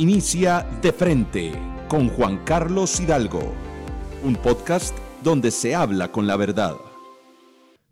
[0.00, 1.52] Inicia De Frente
[1.86, 3.52] con Juan Carlos Hidalgo,
[4.24, 6.74] un podcast donde se habla con la verdad.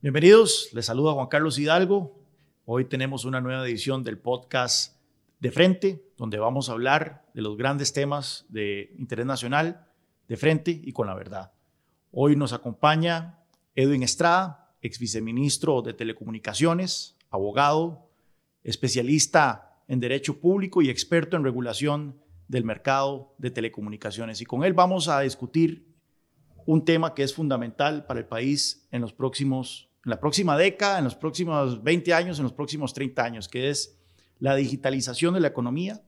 [0.01, 2.19] Bienvenidos, les saluda Juan Carlos Hidalgo.
[2.65, 4.97] Hoy tenemos una nueva edición del podcast
[5.39, 9.87] De Frente, donde vamos a hablar de los grandes temas de interés nacional,
[10.29, 11.53] de frente y con la verdad.
[12.11, 13.41] Hoy nos acompaña
[13.75, 18.09] Edwin Estrada, ex viceministro de Telecomunicaciones, abogado,
[18.65, 24.41] especialista en Derecho Público y experto en regulación del mercado de telecomunicaciones.
[24.41, 25.89] Y con él vamos a discutir
[26.67, 30.99] un tema que es fundamental para el país en los próximos, en la próxima década,
[30.99, 33.99] en los próximos 20 años, en los próximos 30 años, que es
[34.39, 36.03] la digitalización de la economía.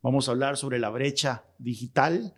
[0.00, 2.34] Vamos a hablar sobre la brecha digital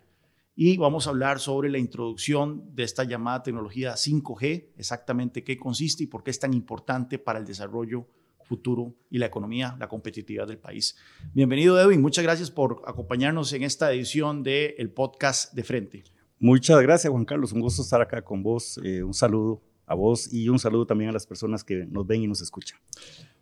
[0.55, 6.03] y vamos a hablar sobre la introducción de esta llamada tecnología 5G, exactamente qué consiste
[6.03, 8.07] y por qué es tan importante para el desarrollo
[8.47, 10.95] futuro y la economía, la competitividad del país.
[11.33, 12.01] Bienvenido, Edwin.
[12.01, 16.03] Muchas gracias por acompañarnos en esta edición del podcast de Frente.
[16.39, 17.51] Muchas gracias, Juan Carlos.
[17.51, 18.79] Un gusto estar acá con vos.
[18.83, 22.23] Eh, un saludo a vos y un saludo también a las personas que nos ven
[22.23, 22.79] y nos escuchan.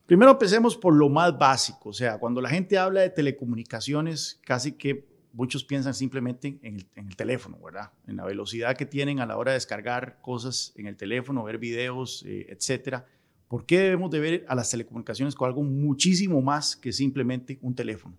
[0.06, 1.90] Primero empecemos por lo más básico.
[1.90, 7.16] O sea, cuando la gente habla de telecomunicaciones, casi que muchos piensan simplemente en el,
[7.16, 7.92] teléfono, ¿verdad?
[8.08, 11.58] En la velocidad que tienen a la hora de descargar cosas en el teléfono, ver
[11.58, 13.06] videos, eh, etcétera.
[13.48, 17.76] ¿Por qué debemos de ver a las telecomunicaciones como algo muchísimo más que simplemente un
[17.76, 18.16] teléfono?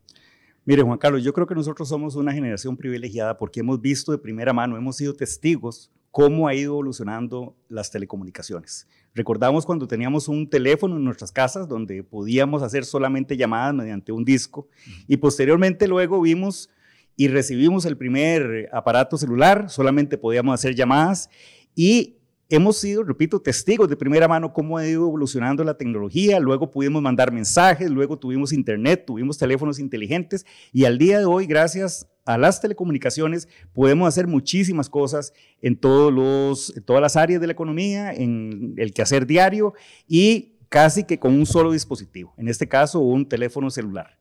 [0.64, 4.18] Mire, Juan Carlos, yo creo que nosotros somos una generación privilegiada porque hemos visto de
[4.18, 8.88] primera mano, hemos sido testigos cómo ha ido evolucionando las telecomunicaciones.
[9.14, 14.24] Recordamos cuando teníamos un teléfono en nuestras casas donde podíamos hacer solamente llamadas mediante un
[14.24, 14.66] disco
[15.06, 16.70] y posteriormente luego vimos
[17.16, 21.30] y recibimos el primer aparato celular, solamente podíamos hacer llamadas
[21.74, 22.15] y
[22.48, 27.02] hemos sido, repito, testigos de primera mano cómo ha ido evolucionando la tecnología, luego pudimos
[27.02, 32.38] mandar mensajes, luego tuvimos internet, tuvimos teléfonos inteligentes y al día de hoy, gracias a
[32.38, 38.12] las telecomunicaciones, podemos hacer muchísimas cosas en, todos los, todas las áreas de la economía,
[38.12, 39.74] en el quehacer diario
[40.08, 44.18] y casi que con un solo dispositivo, en este caso un teléfono celular.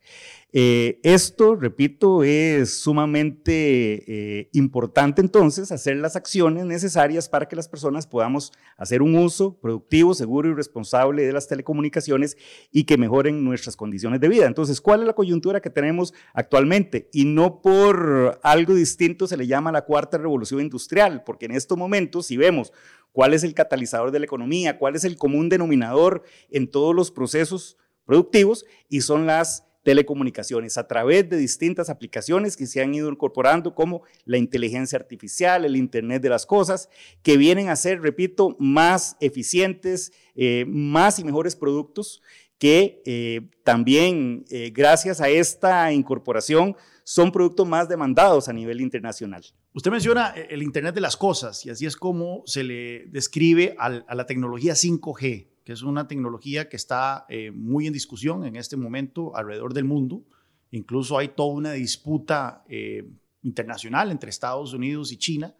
[0.57, 7.67] Eh, esto, repito, es sumamente eh, importante entonces hacer las acciones necesarias para que las
[7.67, 12.37] personas podamos hacer un uso productivo, seguro y responsable de las telecomunicaciones
[12.71, 14.45] y que mejoren nuestras condiciones de vida.
[14.45, 17.09] Entonces, ¿cuál es la coyuntura que tenemos actualmente?
[17.11, 21.77] Y no por algo distinto se le llama la cuarta revolución industrial, porque en estos
[21.77, 22.71] momentos, si vemos
[23.11, 27.11] cuál es el catalizador de la economía, cuál es el común denominador en todos los
[27.11, 33.07] procesos productivos, y son las telecomunicaciones a través de distintas aplicaciones que se han ido
[33.07, 36.89] incorporando como la inteligencia artificial, el Internet de las Cosas,
[37.21, 42.23] que vienen a ser, repito, más eficientes, eh, más y mejores productos
[42.57, 49.45] que eh, también eh, gracias a esta incorporación son productos más demandados a nivel internacional.
[49.73, 54.15] Usted menciona el Internet de las Cosas y así es como se le describe a
[54.15, 58.77] la tecnología 5G que es una tecnología que está eh, muy en discusión en este
[58.77, 60.23] momento alrededor del mundo.
[60.69, 63.09] Incluso hay toda una disputa eh,
[63.41, 65.55] internacional entre Estados Unidos y China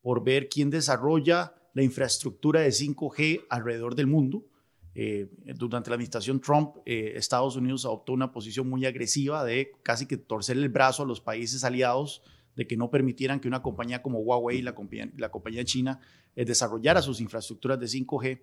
[0.00, 4.46] por ver quién desarrolla la infraestructura de 5G alrededor del mundo.
[4.94, 10.16] Eh, durante la administración Trump, Estados Unidos adoptó una posición muy agresiva de casi que
[10.16, 12.22] torcer el brazo a los países aliados
[12.58, 16.00] de que no permitieran que una compañía como Huawei, la compañía, la compañía china,
[16.34, 18.40] desarrollara sus infraestructuras de 5G.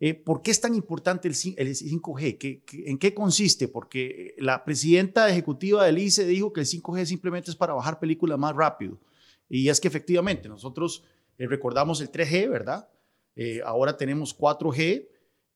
[0.00, 2.62] Eh, ¿Por qué es tan importante el, 5G?
[2.86, 3.68] en qué consiste?
[3.68, 8.38] Porque la presidenta ejecutiva del ICE dijo que el 5G simplemente es para bajar películas
[8.38, 8.98] más rápido.
[9.46, 11.04] Y es que efectivamente nosotros
[11.36, 12.88] eh, recordamos el 3G, ¿verdad?
[13.36, 15.06] Eh, ahora tenemos 4G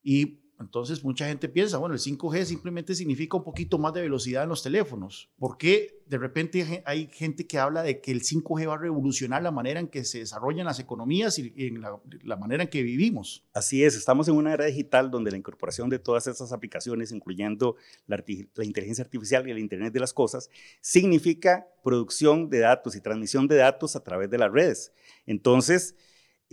[0.02, 4.44] y entonces mucha gente piensa, bueno, el 5G simplemente significa un poquito más de velocidad
[4.44, 5.30] en los teléfonos.
[5.38, 9.42] ¿Por qué de repente hay gente que habla de que el 5G va a revolucionar
[9.42, 13.44] la manera en que se desarrollan las economías y en la, manera en que vivimos?
[13.52, 17.76] Así es, estamos en una era digital donde la incorporación de todas estas aplicaciones, incluyendo
[18.06, 18.22] la,
[18.54, 20.50] la inteligencia artificial y el Internet de las Cosas,
[20.80, 24.92] significa producción de datos y transmisión de datos a través de las redes.
[25.26, 25.96] Entonces,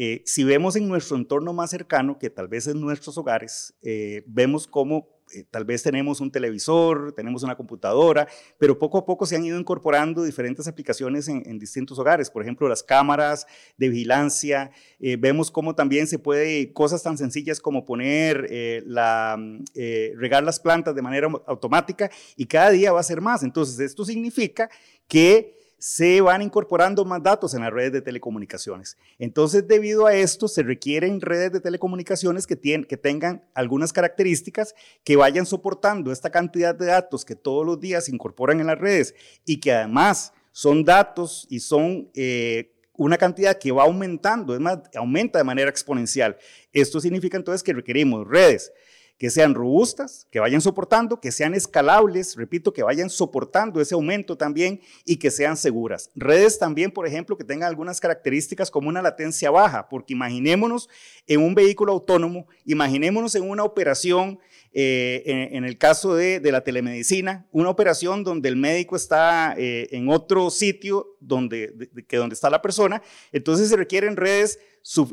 [0.03, 4.23] eh, si vemos en nuestro entorno más cercano, que tal vez en nuestros hogares, eh,
[4.25, 8.27] vemos cómo eh, tal vez tenemos un televisor, tenemos una computadora,
[8.57, 12.31] pero poco a poco se han ido incorporando diferentes aplicaciones en, distintos hogares.
[12.31, 13.45] Por ejemplo, las cámaras
[13.77, 14.71] de vigilancia.
[15.19, 19.37] vemos cómo también se puede, cosas tan sencillas como poner, la,
[20.15, 23.43] regar las plantas de manera automática y cada día va a ser más.
[23.43, 24.67] Entonces, esto significa
[25.07, 28.99] que se van incorporando más datos en las redes de telecomunicaciones.
[29.17, 35.47] Entonces, debido a esto, se requieren redes de telecomunicaciones que, tengan algunas características que vayan
[35.47, 39.59] soportando esta cantidad de datos que todos los días se incorporan en las redes y
[39.59, 42.11] que además son datos y son...
[42.13, 46.37] Eh, una cantidad que va aumentando, es más, aumenta de manera exponencial.
[46.71, 48.71] Esto significa entonces que requerimos redes
[49.21, 54.35] que sean robustas, que vayan soportando, que sean escalables, repito, que vayan soportando ese aumento
[54.35, 56.09] también y que sean seguras.
[56.15, 60.89] Redes también, por ejemplo, que tengan algunas características como una latencia baja, porque imaginémonos
[61.27, 64.39] en un vehículo autónomo, imaginémonos en una operación
[64.73, 70.09] eh, en, el caso de, la telemedicina, una operación donde el médico está eh, en
[70.09, 74.59] otro sitio donde, que donde está la persona, entonces se requieren redes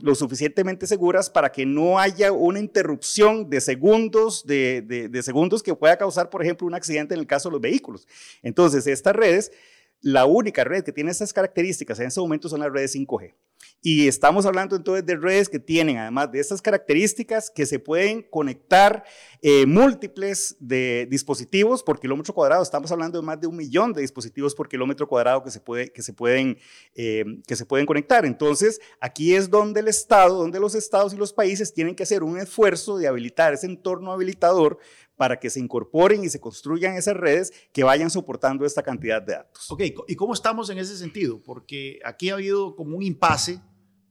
[0.02, 5.74] lo suficientemente seguras para que no haya una interrupción de segundos, de, de segundos que
[5.74, 8.06] pueda causar, por ejemplo, un accidente en el caso de los vehículos.
[8.42, 9.52] Entonces, estas redes
[10.00, 13.34] la única red que tiene estas características en este momento son las redes 5G.
[13.80, 18.22] Y estamos hablando entonces de redes que tienen, además de estas características, que se pueden
[18.22, 19.04] conectar
[19.40, 22.60] eh, múltiples de dispositivos por kilómetro cuadrado.
[22.62, 26.58] Estamos hablando de más de un millón de dispositivos por kilómetro cuadrado que se, pueden,
[26.96, 28.26] eh, que se pueden conectar.
[28.26, 32.24] Entonces, aquí es donde el Estado, donde los estados y los países tienen que hacer
[32.24, 34.78] un esfuerzo de habilitar ese entorno habilitador
[35.18, 39.32] para que se incorporen y se construyan esas redes que vayan soportando esta cantidad de
[39.34, 39.70] datos.
[39.70, 41.42] Ok, ¿y cómo estamos en ese sentido?
[41.42, 43.60] Porque aquí ha habido como un impasse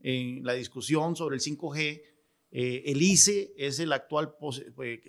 [0.01, 2.01] en la discusión sobre el 5G.
[2.51, 4.35] Eh, el ICE es el actual,
[4.83, 5.01] eh,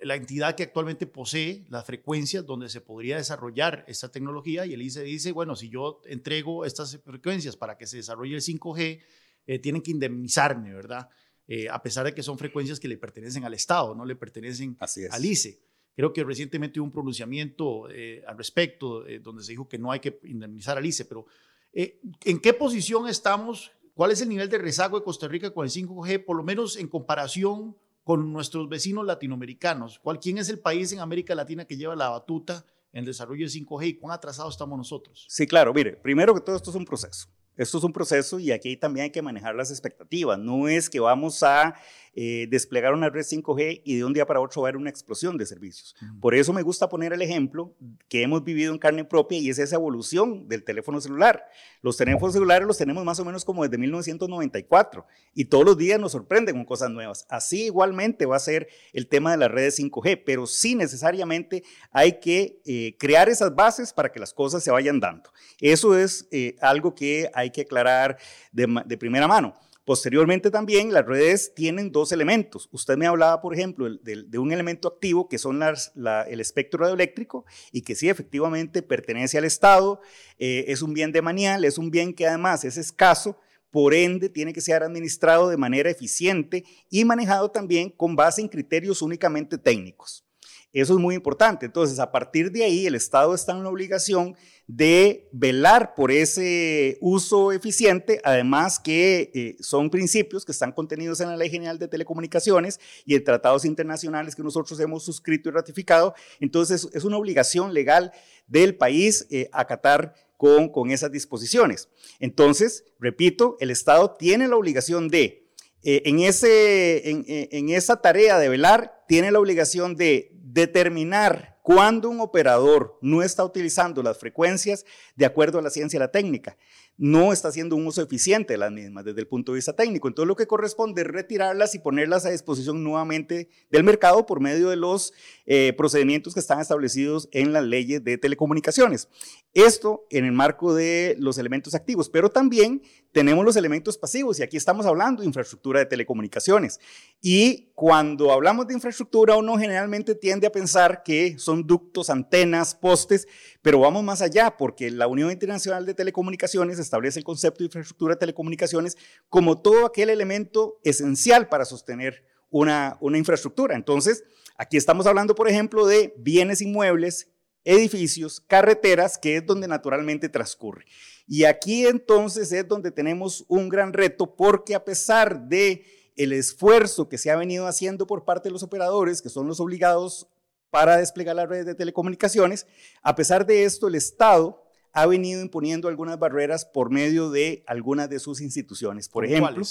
[0.00, 4.82] la entidad que actualmente posee las frecuencias donde se podría desarrollar esta tecnología y el
[4.82, 9.00] ICE dice, bueno, si yo entrego estas frecuencias para que se desarrolle el 5G,
[9.46, 11.08] eh, tienen que indemnizarme, ¿verdad?
[11.48, 14.76] Eh, a pesar de que son frecuencias que le pertenecen al Estado, no le pertenecen
[15.10, 15.60] al ICE.
[15.94, 19.92] Creo que recientemente hubo un pronunciamiento eh, al respecto, eh, donde se dijo que no
[19.92, 21.26] hay que indemnizar al ICE, pero
[21.72, 23.70] ¿en qué posición estamos?
[23.94, 26.76] ¿Cuál es el nivel de rezago de Costa Rica con el 5G, por lo menos
[26.76, 29.98] en comparación con nuestros vecinos latinoamericanos?
[30.00, 33.46] ¿Cuál, ¿Quién es el país en América Latina que lleva la batuta en el desarrollo
[33.46, 35.26] de 5G y cuán atrasados estamos nosotros?
[35.28, 37.28] Sí, claro, mire, primero que todo esto es un proceso.
[37.56, 40.38] Esto es un proceso y aquí también hay que manejar las expectativas.
[40.38, 41.74] No es que vamos a
[42.18, 44.88] eh, desplegar una red 5G y de un día para otro va a haber una
[44.88, 45.94] explosión de servicios.
[46.18, 47.74] Por eso me gusta poner el ejemplo
[48.08, 51.44] que hemos vivido en carne propia y es esa evolución del teléfono celular.
[51.82, 55.04] Los teléfonos celulares los tenemos más o menos como desde 1994
[55.34, 57.26] y todos los días nos sorprenden con cosas nuevas.
[57.28, 62.18] Así igualmente va a ser el tema de las redes 5G, pero sí necesariamente hay
[62.18, 65.30] que eh, crear esas bases para que las cosas se vayan dando.
[65.60, 68.18] Eso es eh, algo que hay que aclarar
[68.52, 69.54] de primera mano.
[69.86, 72.68] Posteriormente también las redes tienen dos elementos.
[72.72, 77.82] Usted me hablaba, por ejemplo, de, un elemento activo que son el espectro radioeléctrico y
[77.82, 80.00] que sí efectivamente pertenece al Estado,
[80.40, 83.38] eh, es un bien de manial, es un bien que además es escaso,
[83.70, 88.48] por ende tiene que ser administrado de manera eficiente y manejado también con base en
[88.48, 90.26] criterios únicamente técnicos.
[90.72, 91.64] Eso es muy importante.
[91.64, 96.98] Entonces, a partir de ahí, el Estado está en la obligación de velar por ese
[97.00, 101.86] uso eficiente, además que eh, son principios que están contenidos en la Ley General de
[101.86, 106.14] Telecomunicaciones y en tratados internacionales que nosotros hemos suscrito y ratificado.
[106.40, 108.12] Entonces, es una obligación legal
[108.48, 111.88] del país eh, acatar con, con esas disposiciones.
[112.18, 115.46] Entonces, repito, el Estado tiene la obligación de
[115.88, 122.20] eh, en, ese, en, esa tarea de velar, tiene la obligación de determinar cuando un
[122.20, 124.86] operador no está utilizando las frecuencias
[125.16, 126.56] de acuerdo a la ciencia y la técnica,
[126.98, 130.08] no está haciendo un uso eficiente de las mismas desde el punto de vista técnico.
[130.08, 134.70] Entonces lo que corresponde es retirarlas y ponerlas a disposición nuevamente del mercado por medio
[134.70, 135.12] de los
[135.44, 139.08] eh, procedimientos que están establecidos en las leyes de telecomunicaciones.
[139.52, 144.42] Esto en el marco de los elementos activos, pero también tenemos los elementos pasivos y
[144.42, 146.80] aquí estamos hablando de infraestructura de telecomunicaciones.
[147.22, 153.26] Y cuando hablamos de infraestructura, uno generalmente tiende a pensar que son ductos, antenas, postes,
[153.62, 158.14] pero vamos más allá porque la Unión Internacional de Telecomunicaciones establece el concepto de infraestructura
[158.14, 158.96] de telecomunicaciones
[159.28, 163.74] como todo aquel elemento esencial para sostener una, una infraestructura.
[163.76, 164.24] Entonces,
[164.56, 167.28] aquí estamos hablando, por ejemplo, de bienes inmuebles,
[167.64, 170.86] edificios, carreteras, que es donde naturalmente transcurre.
[171.26, 175.84] Y aquí entonces es donde tenemos un gran reto porque a pesar de
[176.16, 179.60] el esfuerzo que se ha venido haciendo por parte de los operadores, que son los
[179.60, 180.28] obligados
[180.70, 182.66] para desplegar las redes de telecomunicaciones,
[183.02, 184.62] a pesar de esto el Estado
[184.96, 189.10] ha venido imponiendo algunas barreras por medio de algunas de sus instituciones.
[189.10, 189.62] Por ejemplo,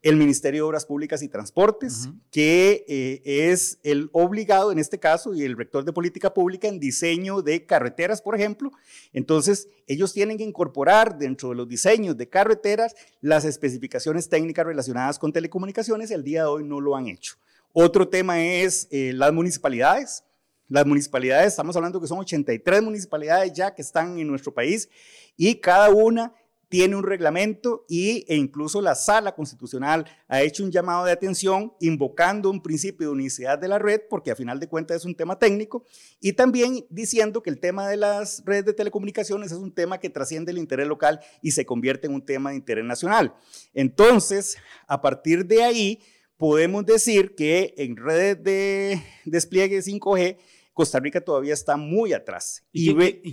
[0.00, 3.20] el Ministerio de Obras Públicas y Transportes, que eh,
[3.52, 7.66] es el obligado en este caso y el rector de política pública en diseño de
[7.66, 8.70] carreteras, por ejemplo.
[9.12, 15.18] Entonces, ellos tienen que incorporar dentro de los diseños de carreteras las especificaciones técnicas relacionadas
[15.18, 16.10] con telecomunicaciones.
[16.10, 17.34] El día de hoy no lo han hecho.
[17.74, 20.24] Otro tema es eh, las municipalidades.
[20.70, 24.88] Las municipalidades, estamos hablando que son 83 municipalidades ya que están en nuestro país
[25.36, 26.32] y cada una
[26.68, 31.72] tiene un reglamento y, e incluso la sala constitucional ha hecho un llamado de atención
[31.80, 35.16] invocando un principio de unicidad de la red, porque a final de cuentas es un
[35.16, 35.84] tema técnico,
[36.20, 40.08] y también diciendo que el tema de las redes de telecomunicaciones es un tema que
[40.08, 43.34] trasciende el interés local y se convierte en un tema de interés nacional.
[43.74, 46.00] Entonces, a partir de ahí,
[46.36, 50.38] podemos decir que en redes de despliegue 5G,
[50.80, 52.64] Costa Rica todavía está muy atrás.
[52.72, 52.88] ¿Y,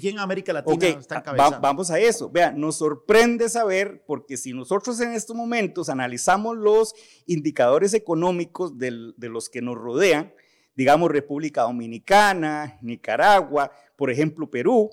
[0.09, 1.59] en América Latina está en cabeza?
[1.59, 2.29] vamos a eso.
[2.29, 6.93] Vean, nos sorprende saber, porque si nosotros en estos momentos analizamos los
[7.25, 10.33] indicadores económicos de los que nos rodean,
[10.75, 14.89] digamos República Dominicana, Nicaragua, por ejemplo Perú,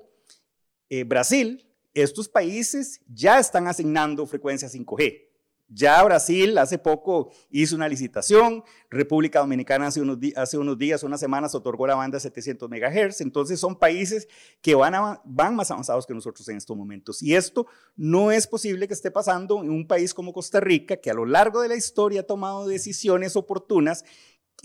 [0.90, 5.33] eh, Brasil, estos países ya están asignando frecuencias 5G.
[5.74, 11.54] Ya Brasil hace poco hizo una licitación, República Dominicana hace unos, hace días, unas semanas,
[11.54, 14.28] otorgó la banda 700 MHz, entonces son países
[14.62, 17.20] que van más avanzados que nosotros en estos momentos.
[17.22, 17.66] Y esto
[17.96, 21.26] no es posible que esté pasando en un país como Costa Rica, que a lo
[21.26, 24.04] largo de la historia ha tomado decisiones oportunas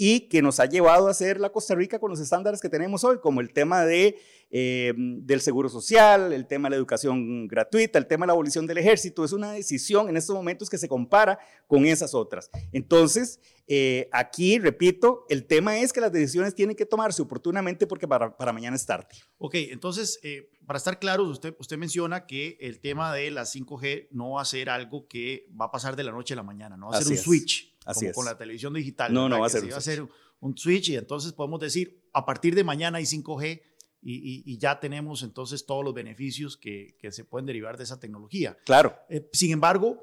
[0.01, 3.03] y que nos ha llevado a hacer la Costa Rica con los estándares que tenemos
[3.03, 4.18] hoy, como el tema de
[4.50, 8.65] eh, del seguro social, el tema de la educación gratuita, el tema de la abolición
[8.65, 11.38] del ejército, es una decisión en estos momentos que se compara
[11.68, 12.50] con esas otras.
[12.72, 18.08] Entonces, eh, aquí, repito, el tema es que las decisiones tienen que tomarse oportunamente porque
[18.08, 19.10] para, para mañana es tarde.
[19.38, 24.08] Ok, entonces, eh, para estar claros, usted, usted menciona que el tema de la 5G
[24.12, 26.75] no va a ser algo que va a pasar de la noche a la mañana,
[26.75, 29.13] no va a ser un switch, Así como con la televisión digital.
[29.13, 30.08] No, no va a ser, un, va a ser
[30.39, 33.62] un switch y entonces podemos decir, a partir de mañana hay 5G
[34.01, 38.58] y, ya tenemos entonces todos los beneficios que, se pueden derivar de esa tecnología.
[38.65, 38.96] Claro.
[39.10, 40.01] Eh, sin embargo,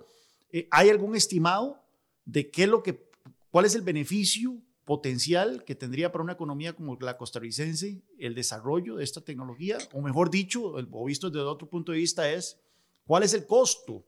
[0.51, 1.83] eh, ¿hay algún estimado
[2.25, 3.09] de qué lo que,
[3.51, 8.97] cuál es el beneficio potencial que tendría para una economía como la costarricense el desarrollo
[8.97, 9.79] de esta tecnología?
[9.93, 12.61] O mejor dicho, o visto desde otro punto de vista, es
[13.07, 14.05] cuál es el costo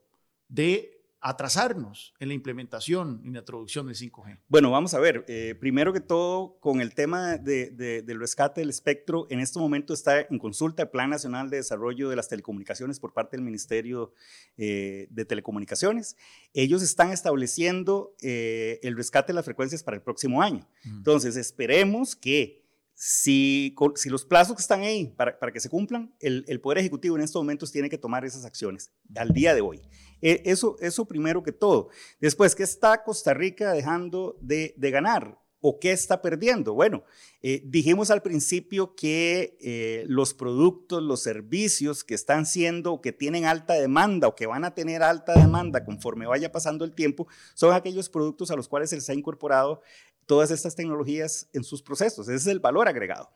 [0.47, 4.39] de atrasarnos en la implementación y la introducción del 5G?
[4.47, 5.25] Bueno, vamos a ver.
[5.27, 9.93] Eh, primero que todo, con el tema de, del rescate del espectro, en este momento
[9.93, 14.13] está en consulta el Plan Nacional de Desarrollo de las Telecomunicaciones por parte del Ministerio
[14.57, 16.15] eh, de Telecomunicaciones.
[16.53, 20.67] Ellos están estableciendo eh, el rescate de las frecuencias para el próximo año.
[20.85, 22.68] Entonces, esperemos que
[23.01, 23.73] si,
[24.07, 27.71] los plazos que están ahí para, que se cumplan, el, Poder Ejecutivo en estos momentos
[27.71, 29.81] tiene que tomar esas acciones al día de hoy.
[30.21, 31.91] E, eso, eso primero que todo.
[32.19, 35.39] Después, ¿qué está Costa Rica dejando de, de ganar?
[35.61, 36.73] ¿O qué está perdiendo?
[36.73, 37.03] Bueno,
[37.41, 43.45] eh, dijimos al principio que eh, los productos, los servicios que están siendo, que tienen
[43.45, 47.73] alta demanda o que van a tener alta demanda conforme vaya pasando el tiempo, son
[47.73, 49.81] aquellos productos a los cuales se les ha incorporado
[50.29, 52.27] todas estas tecnologías en sus procesos.
[52.27, 53.31] Ese es el valor agregado.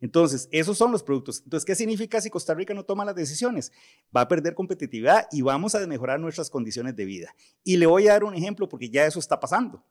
[0.00, 1.42] Entonces, esos son los productos.
[1.42, 3.72] Entonces, ¿qué significa si Costa Rica no toma las decisiones?
[4.16, 7.34] Va a perder competitividad y vamos a mejorar nuestras condiciones de vida.
[7.64, 9.84] Y le voy a dar un ejemplo porque ya eso está pasando.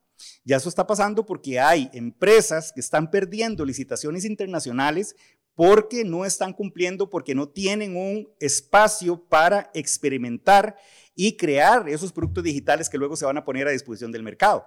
[0.45, 5.13] Ya eso está pasando porque hay empresas que están perdiendo licitaciones internacionales
[5.55, 10.77] porque no están cumpliendo, porque no tienen un espacio para experimentar
[11.15, 14.65] y crear esos productos digitales que luego se van a poner a disposición del mercado.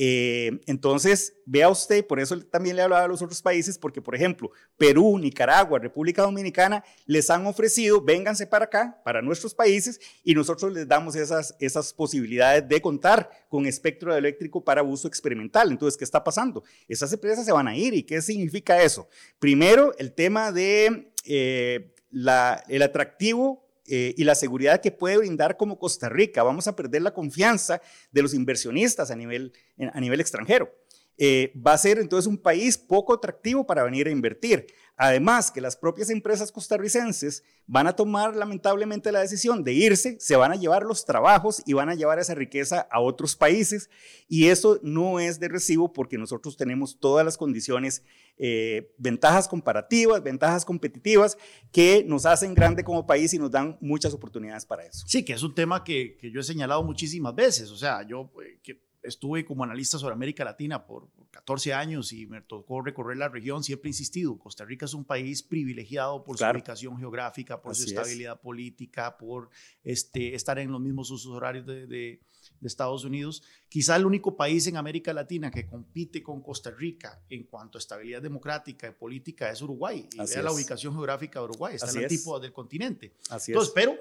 [0.00, 4.14] Eh, entonces, vea usted, por eso también le hablaba a los otros países, porque por
[4.14, 10.34] ejemplo, Perú, Nicaragua, República Dominicana les han ofrecido, vénganse para acá, para nuestros países, y
[10.34, 15.72] nosotros les damos esas, esas posibilidades de contar con espectro eléctrico para uso experimental.
[15.72, 16.62] Entonces, ¿qué está pasando?
[16.86, 19.08] Esas empresas se van a ir, ¿y qué significa eso?
[19.40, 25.56] Primero, el tema de eh, la, el atractivo eh, y la seguridad que puede brindar
[25.56, 26.42] como Costa Rica.
[26.42, 27.80] Vamos a perder la confianza
[28.10, 29.52] de los inversionistas a nivel,
[29.92, 30.72] a nivel extranjero.
[31.18, 34.66] Eh, va a ser entonces un país poco atractivo para venir a invertir.
[35.00, 40.34] Además, que las propias empresas costarricenses van a tomar lamentablemente la decisión de irse, se
[40.34, 43.90] van a llevar los trabajos y van a llevar esa riqueza a otros países.
[44.26, 48.02] Y eso no es de recibo porque nosotros tenemos todas las condiciones,
[48.38, 51.38] eh, ventajas comparativas, ventajas competitivas
[51.70, 55.06] que nos hacen grande como país y nos dan muchas oportunidades para eso.
[55.06, 57.70] Sí, que es un tema que, yo he señalado muchísimas veces.
[57.70, 58.32] O sea, yo...
[58.44, 63.16] Eh, que estuve como analista sobre América Latina por, 14 años y me tocó recorrer
[63.16, 67.60] la región, siempre he insistido, Costa Rica es un país privilegiado por su ubicación geográfica,
[67.60, 69.50] por su estabilidad política, por
[69.84, 72.20] este, estar en los mismos usos horarios de, de,
[72.62, 73.42] Estados Unidos.
[73.68, 77.80] Quizá el único país en América Latina que compite con Costa Rica en cuanto a
[77.80, 80.08] estabilidad democrática y política es Uruguay.
[80.12, 83.14] Y vea la ubicación geográfica de Uruguay, está en el tipo del continente.
[83.30, 83.74] Así Entonces, es.
[83.74, 83.96] pero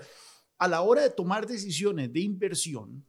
[0.57, 3.05] a la hora de tomar decisiones de inversión,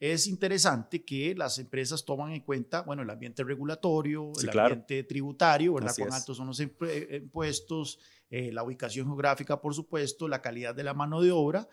[0.00, 5.74] es interesante que las empresas toman en cuenta, bueno, el ambiente regulatorio, el ambiente tributario,
[5.74, 5.94] ¿verdad?
[5.96, 7.98] Cuán altos son los eh, impuestos,
[8.30, 11.68] eh, la ubicación geográfica, por supuesto, la calidad de la mano de obra,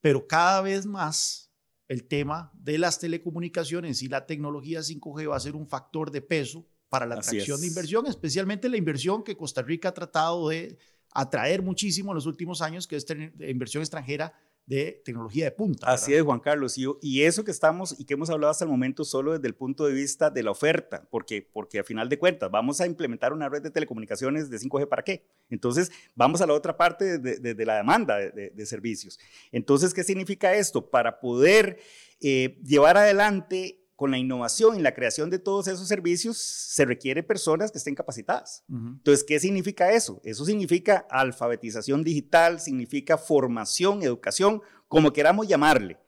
[0.00, 1.50] pero cada vez más
[1.88, 6.22] el tema de las telecomunicaciones y la tecnología 5G va a ser un factor de
[6.22, 10.78] peso para la atracción de inversión, especialmente la inversión que Costa Rica ha tratado de
[11.10, 13.06] atraer muchísimo en los últimos años, que es
[13.40, 14.32] inversión extranjera
[14.66, 15.86] de tecnología de punta.
[15.86, 16.78] Así es, Juan Carlos.
[16.78, 19.54] Y, y, eso que estamos y que hemos hablado hasta el momento solo desde el
[19.54, 23.32] punto de vista de la oferta, porque, porque a final de cuentas vamos a implementar
[23.32, 25.26] una red de telecomunicaciones de 5G para qué.
[25.50, 29.18] Entonces, vamos a la otra parte de, de, de la demanda de, de, servicios.
[29.52, 30.88] Entonces, ¿qué significa esto?
[30.88, 31.78] Para poder
[32.20, 37.22] eh, llevar adelante con la innovación y la creación de todos esos servicios se requiere
[37.22, 38.64] personas que estén capacitadas.
[38.68, 38.92] Uh -huh.
[38.96, 40.20] Entonces, ¿qué significa eso?
[40.24, 45.98] Eso significa alfabetización digital, significa formación, educación, como queramos llamarle.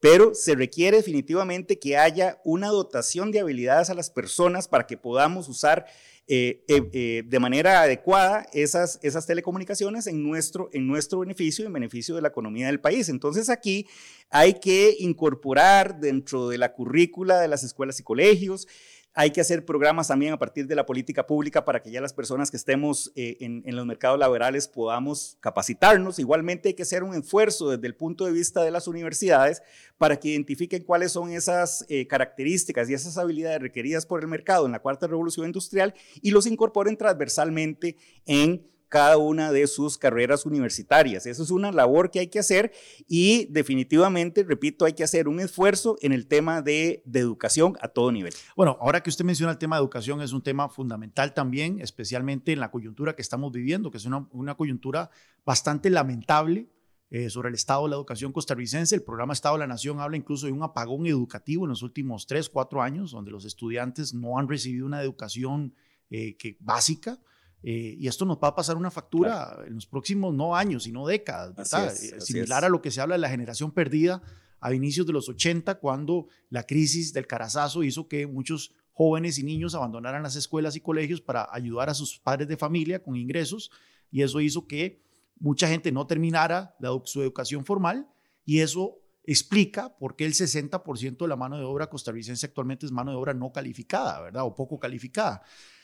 [0.00, 4.96] Pero se requiere definitivamente que haya una dotación de habilidades a las personas para que
[4.96, 5.86] podamos usar
[6.28, 11.66] eh, eh, eh, de manera adecuada esas, esas telecomunicaciones en nuestro, en nuestro beneficio y
[11.66, 13.08] en beneficio de la economía del país.
[13.08, 13.88] Entonces aquí
[14.30, 18.68] hay que incorporar dentro de la currícula de las escuelas y colegios,
[19.14, 22.14] hay que hacer programas también a partir de la política pública para que ya las
[22.14, 26.18] personas que estemos eh, en, los mercados laborales podamos capacitarnos.
[26.18, 29.62] Igualmente hay que hacer un esfuerzo desde el punto de vista de las universidades
[29.98, 34.64] para que identifiquen cuáles son esas eh, características y esas habilidades requeridas por el mercado
[34.64, 40.44] en la cuarta revolución industrial y los incorporen transversalmente en cada una de sus carreras
[40.44, 41.24] universitarias.
[41.24, 42.72] Eso es una labor que hay que hacer
[43.08, 47.88] y definitivamente, repito, hay que hacer un esfuerzo en el tema de, de, educación a
[47.88, 48.34] todo nivel.
[48.54, 52.52] Bueno, ahora que usted menciona el tema de educación, es un tema fundamental también, especialmente
[52.52, 55.08] en la coyuntura que estamos viviendo, que es una, una coyuntura
[55.46, 56.68] bastante lamentable.
[57.14, 58.94] Eh, sobre el estado de la educación costarricense.
[58.94, 62.26] El programa Estado de la Nación habla incluso de un apagón educativo en los últimos
[62.26, 65.74] tres, cuatro años, donde los estudiantes no han recibido una educación
[66.08, 67.20] eh, que, básica.
[67.62, 69.66] Eh, y esto nos va a pasar una factura claro.
[69.66, 71.92] en los próximos no años, sino décadas, ¿verdad?
[71.92, 74.22] Es, así Similar a lo que se habla de la generación perdida
[74.60, 79.42] a inicios de los 80, cuando la crisis del carazazo hizo que muchos jóvenes y
[79.42, 83.70] niños abandonaran las escuelas y colegios para ayudar a sus padres de familia con ingresos,
[84.10, 85.02] y eso hizo que
[85.40, 88.08] mucha gente no terminara la, su educación formal,
[88.44, 92.92] y eso explica por qué el 60% de la mano de obra costarricense actualmente es
[92.92, 94.44] mano de obra no calificada, ¿verdad?
[94.44, 95.42] O poco calificada.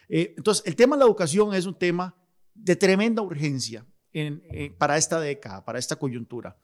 [0.08, 2.16] Eh, entonces, el tema de la educación es un tema
[2.54, 6.56] de tremenda urgencia en, eh, para esta década, para esta coyuntura.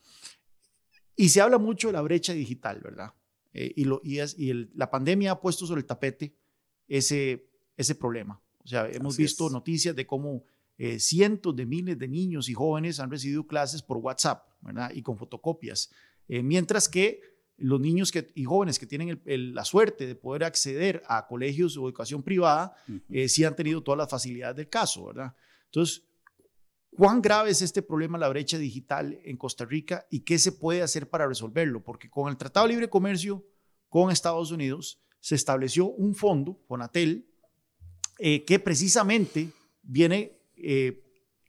[1.16, 3.12] Y se habla mucho de la brecha digital, ¿verdad?
[3.52, 6.34] Eh, y, lo, y, es, y el, la pandemia ha puesto sobre el tapete
[6.88, 8.40] ese, ese problema.
[8.64, 9.52] O sea, hemos Así visto es.
[9.52, 10.44] noticias de cómo
[10.76, 14.90] eh, cientos de miles de niños y jóvenes han recibido clases por WhatsApp, ¿verdad?
[14.92, 15.92] Y con fotocopias.
[16.26, 17.20] Eh, mientras que
[17.56, 21.26] los niños que, y jóvenes que tienen el, el, la suerte de poder acceder a
[21.26, 23.02] colegios o educación privada, uh -huh.
[23.10, 25.34] eh, sí han tenido todas las facilidades del caso, ¿verdad?
[25.66, 26.04] Entonces,
[26.90, 30.82] ¿cuán grave es este problema, la brecha digital en Costa Rica y qué se puede
[30.82, 31.82] hacer para resolverlo?
[31.82, 33.44] Porque con el Tratado de Libre Comercio
[33.88, 37.26] con Estados Unidos se estableció un fondo, Fonatel,
[38.18, 39.50] eh, que precisamente
[39.82, 41.02] viene eh,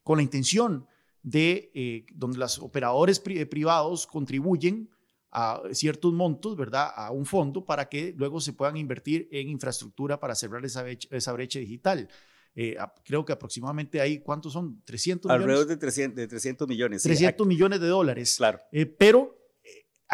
[0.04, 0.88] con la intención
[1.22, 4.90] de, eh, donde los operadores pri privados contribuyen
[5.38, 6.92] a ciertos montos, ¿verdad?
[6.96, 11.10] A un fondo para que luego se puedan invertir en infraestructura para cerrar esa brecha,
[11.12, 12.08] esa brecha digital.
[12.56, 14.82] Eh, creo que aproximadamente hay, ¿cuántos son?
[14.86, 15.68] 300 Alrededor millones.
[15.68, 17.04] de 300, de 300 millones.
[17.04, 17.50] 300 sí.
[17.50, 18.36] millones de dólares.
[18.38, 18.62] Claro.
[18.72, 19.35] Eh, pero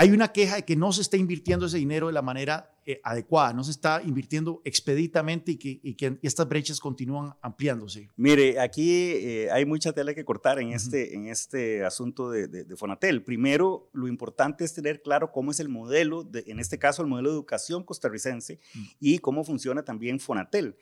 [0.01, 2.99] hay una queja de que no se está invirtiendo ese dinero de la manera eh,
[3.03, 8.09] adecuada, no se está invirtiendo expeditamente y que, y que estas brechas continúan ampliándose.
[8.15, 10.75] Mire, aquí eh, hay mucha tela que cortar en, uh -huh.
[10.75, 13.23] este, en este asunto de, de, de, Fonatel.
[13.23, 17.07] Primero, lo importante es tener claro cómo es el modelo, de, en este caso el
[17.07, 18.95] modelo de educación costarricense, uh -huh.
[18.99, 20.77] y cómo funciona también Fonatel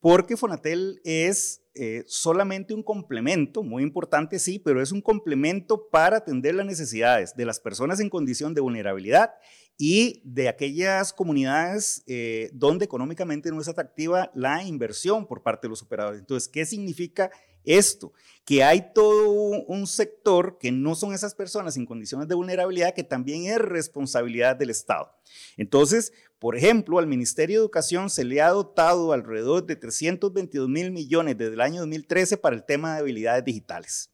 [0.00, 6.18] porque Fonatel es eh, solamente un complemento, muy importante sí, pero es un complemento para
[6.18, 9.30] atender las necesidades de las personas en condición de vulnerabilidad
[9.78, 15.70] y de aquellas comunidades eh, donde económicamente no es atractiva la inversión por parte de
[15.70, 16.20] los operadores.
[16.20, 17.30] Entonces, ¿qué significa
[17.64, 18.12] esto,
[18.44, 23.04] que hay todo un sector que no son esas personas en condiciones de vulnerabilidad que
[23.04, 25.12] también es responsabilidad del Estado.
[25.56, 30.90] Entonces, por ejemplo, al Ministerio de Educación se le ha dotado alrededor de 322 mil
[30.90, 34.10] millones desde el año 2013 para el tema de habilidades digitales.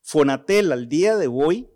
[0.00, 1.68] Fonatel al día de hoy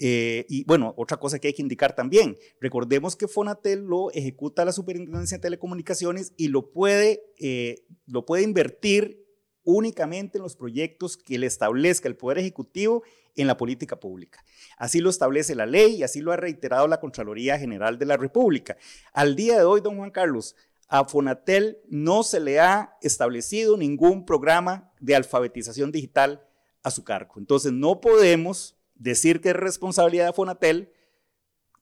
[0.00, 4.64] eh, y bueno, otra cosa que hay que indicar también, recordemos que Fonatel lo ejecuta
[4.64, 9.27] la Superintendencia de Telecomunicaciones y lo puede, eh, lo puede invertir
[9.70, 13.02] únicamente en los proyectos que le establezca el Poder Ejecutivo
[13.36, 14.42] en la política pública.
[14.78, 18.16] Así lo establece la ley y así lo ha reiterado la Contraloría General de la
[18.16, 18.78] República.
[19.12, 20.56] Al día de hoy, don Juan Carlos,
[20.88, 26.42] a Fonatel no se le ha establecido ningún programa de alfabetización digital
[26.82, 27.34] a su cargo.
[27.36, 30.92] Entonces, no podemos decir que es responsabilidad de Fonatel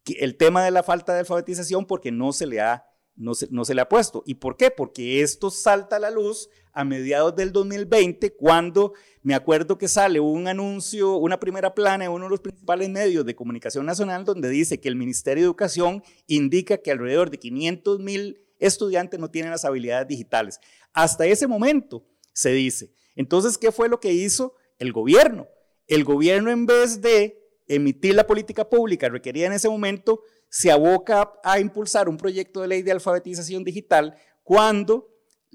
[0.06, 2.84] el tema de la falta de alfabetización porque no se le ha
[3.16, 4.22] no se, no se, le ha puesto.
[4.26, 4.70] ¿Y por qué?
[4.70, 10.20] Porque esto salta a la luz a mediados del 2020, cuando me acuerdo que sale
[10.20, 14.50] un anuncio, una primera plana en uno de los principales medios de comunicación nacional, donde
[14.50, 19.50] dice que el Ministerio de Educación indica que alrededor de 500 mil estudiantes no tienen
[19.50, 20.60] las habilidades digitales.
[20.92, 22.92] Hasta ese momento se dice.
[23.14, 25.48] Entonces, ¿qué fue lo que hizo el gobierno?
[25.86, 30.22] el gobierno en vez de emitir la política pública requerida en ese momento,
[30.56, 35.06] se aboca a impulsar un proyecto de ley de alfabetización digital cuando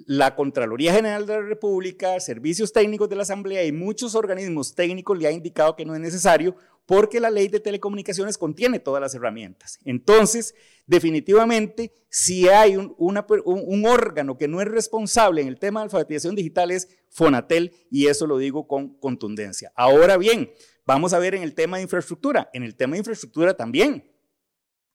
[0.05, 5.17] la Contraloría General de la República, servicios técnicos de la Asamblea y muchos organismos técnicos
[5.17, 9.15] le han indicado que no es necesario porque la ley de telecomunicaciones contiene todas las
[9.15, 9.79] herramientas.
[9.85, 10.53] Entonces,
[10.85, 16.35] definitivamente, si hay un, un, órgano que no es responsable en el tema de alfabetización
[16.35, 19.71] digital es Fonatel y eso lo digo con contundencia.
[19.75, 20.51] Ahora bien,
[20.85, 22.51] vamos a ver en el tema de infraestructura.
[22.53, 24.10] En el tema de infraestructura también.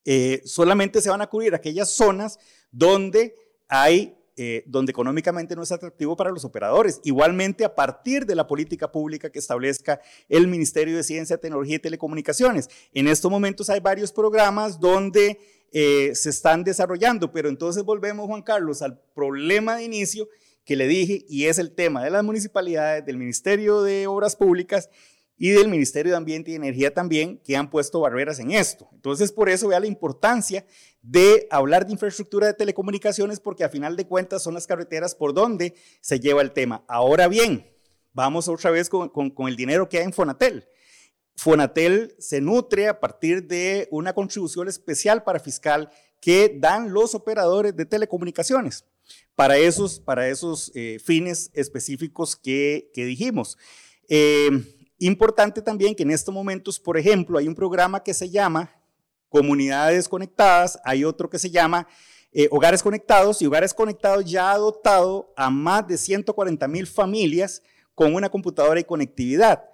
[0.06, 2.38] Eh, solamente se van a cubrir aquellas zonas
[2.70, 3.34] donde
[3.68, 7.00] hay eh, donde económicamente no es atractivo para los operadores.
[7.04, 11.78] Igualmente, a partir de la política pública que establezca el Ministerio de Ciencia, Tecnología y
[11.78, 12.68] Telecomunicaciones.
[12.92, 15.40] En estos momentos hay varios programas donde
[15.72, 20.28] eh, se están desarrollando, pero entonces volvemos, Juan Carlos, al problema de inicio
[20.66, 24.90] que le dije, y es el tema de las municipalidades, del Ministerio de Obras Públicas
[25.38, 28.88] y del Ministerio de Ambiente y Energía también, que han puesto barreras en esto.
[28.92, 30.64] Entonces, por eso vea la importancia
[31.02, 35.34] de hablar de infraestructura de telecomunicaciones, porque a final de cuentas son las carreteras por
[35.34, 36.84] donde se lleva el tema.
[36.88, 37.70] Ahora bien,
[38.12, 40.66] vamos otra vez con, con el dinero que hay en Fonatel.
[41.36, 47.76] Fonatel se nutre a partir de una contribución especial para fiscal que dan los operadores
[47.76, 48.86] de telecomunicaciones
[49.34, 53.58] para esos, para esos eh, fines específicos que, que dijimos.
[54.08, 54.50] Eh,
[54.98, 58.70] Importante también que en estos momentos, por ejemplo, hay un programa que se llama
[59.28, 61.86] Comunidades Conectadas, hay otro que se llama
[62.32, 67.62] eh, Hogares Conectados y Hogares Conectados ya ha dotado a más de 140 mil familias
[67.94, 69.64] con una computadora y conectividad.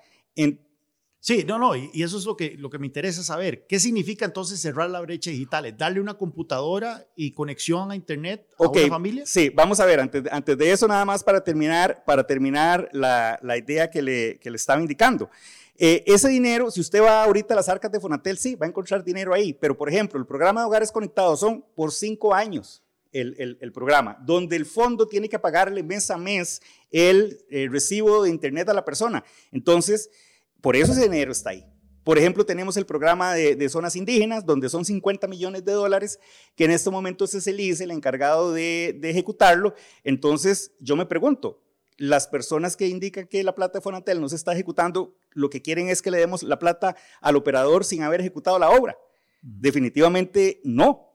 [1.25, 3.65] Sí, no, no, y, eso es lo que, lo que me interesa saber.
[3.69, 5.65] ¿Qué significa entonces cerrar la brecha digital?
[5.67, 9.23] ¿Es darle una computadora y conexión a Internet a una familia?
[9.25, 13.39] Sí, vamos a ver, antes, antes de eso nada más para terminar, para terminar la,
[13.41, 15.31] la idea que le, que le estaba indicando.
[15.79, 18.69] Eh, ese dinero, si usted va ahorita a las arcas de Fonatel, sí, va a
[18.69, 22.83] encontrar dinero ahí, pero por ejemplo, el programa de hogares conectados son por cinco años.
[23.13, 27.71] El, el, el, programa, donde el fondo tiene que pagarle mes a mes el, el
[27.71, 29.23] recibo de internet a la persona.
[29.51, 30.09] Entonces,
[30.63, 31.67] por eso ese dinero está ahí.
[32.05, 36.19] Por ejemplo, tenemos el programa de, zonas indígenas, donde son 50 millones de dólares,
[36.57, 39.75] que en este momento es el ICE el encargado de, ejecutarlo.
[40.03, 41.63] Entonces, yo me pregunto,
[41.99, 45.63] las personas que indican que la plata de Fonatel no se está ejecutando, lo que
[45.63, 48.97] quieren es que le demos la plata al operador sin haber ejecutado la obra.
[49.41, 51.09] Definitivamente no.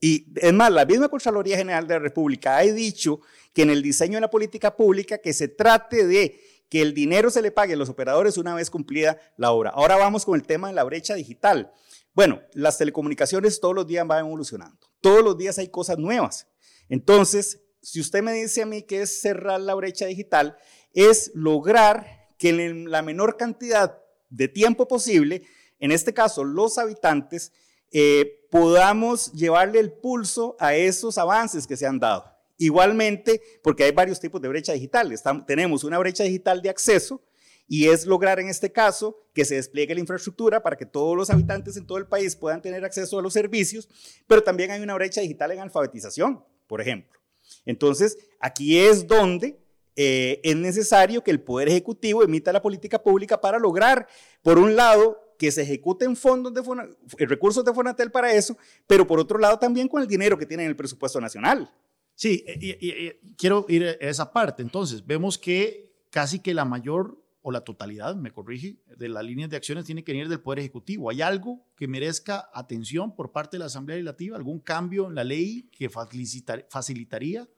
[0.00, 3.20] Y es más, la misma Contraloría General de la República ha dicho
[3.52, 7.28] que en el diseño de la política pública que se trate de que el dinero
[7.30, 9.70] se le pague a los operadores una vez cumplida la obra.
[9.70, 11.72] Ahora vamos con el tema de la brecha digital.
[12.14, 14.78] Bueno, las telecomunicaciones todos los días van evolucionando.
[15.00, 16.46] Todos los días hay cosas nuevas.
[16.88, 20.56] Entonces, si usted me dice a mí que es cerrar la brecha digital,
[20.94, 25.42] es lograr que en la menor cantidad de tiempo posible,
[25.80, 27.52] en este caso los habitantes,
[27.90, 32.29] eh, podamos llevarle el pulso a esos avances que se han dado.
[32.60, 35.10] Igualmente, porque hay varios tipos de brecha digital.
[35.46, 37.22] tenemos una brecha digital de acceso
[37.66, 41.30] y es lograr en este caso que se despliegue la infraestructura para que todos los
[41.30, 43.88] habitantes en todo el país puedan tener acceso a los servicios,
[44.26, 47.18] pero también hay una brecha digital en alfabetización, por ejemplo.
[47.64, 49.58] Entonces, aquí es donde
[49.96, 54.06] eh, es necesario que el Poder Ejecutivo emita la política pública para lograr,
[54.42, 59.18] por un lado, que se ejecuten fondos de recursos de Fonatel para eso, pero por
[59.18, 61.72] otro lado también con el dinero que tiene en el presupuesto nacional.
[62.20, 64.62] Sí, y, quiero ir a esa parte.
[64.62, 69.48] Entonces, vemos que casi que la mayor o la totalidad, me corrige, de las líneas
[69.48, 71.08] de acciones tiene que venir del Poder Ejecutivo.
[71.08, 74.36] ¿Hay algo que merezca atención por parte de la Asamblea Legislativa?
[74.36, 77.48] ¿Algún cambio en la ley que facilitaría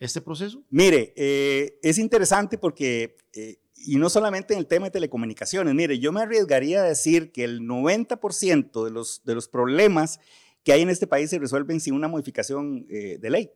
[0.00, 0.64] este proceso?
[0.68, 6.00] Mire, eh, es interesante porque, eh, y no solamente en el tema de telecomunicaciones, mire,
[6.00, 10.18] yo me arriesgaría a decir que el 90% de los, de los problemas
[10.68, 13.50] que hay en este país se resuelven sin una modificación eh, de ley.